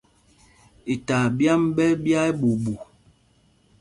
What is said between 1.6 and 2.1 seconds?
ɓɛ́ ɛ́